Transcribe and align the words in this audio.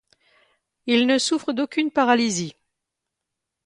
Il 0.87 1.05
ne 1.05 1.19
souffre 1.19 1.53
d’aucune 1.53 1.91
paralysie. 1.91 2.55